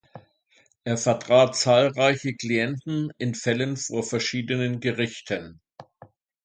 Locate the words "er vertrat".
0.83-1.55